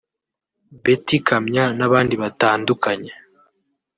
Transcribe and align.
Beti 0.83 1.17
Kamya 1.27 1.65
n’abandi 1.77 2.13
batandukanye 2.21 3.11